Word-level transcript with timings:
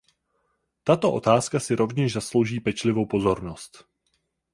Tato 0.83 1.13
otázka 1.13 1.59
si 1.59 1.75
rovněž 1.75 2.13
zaslouží 2.13 2.59
pečlivou 2.59 3.05
pozornost. 3.05 3.85